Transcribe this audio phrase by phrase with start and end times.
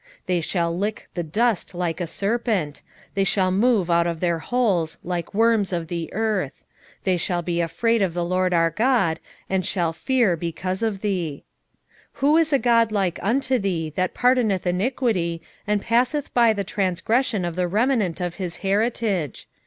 [0.21, 2.81] 7:17 They shall lick the dust like a serpent,
[3.13, 6.63] they shall move out of their holes like worms of the earth:
[7.03, 11.43] they shall be afraid of the LORD our God, and shall fear because of thee.
[12.15, 16.63] 7:18 Who is a God like unto thee, that pardoneth iniquity, and passeth by the
[16.63, 19.47] transgression of the remnant of his heritage?